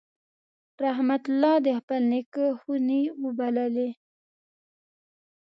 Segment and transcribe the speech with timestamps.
[0.83, 3.89] رحمت الله د خپل نیکه خونې وبللې.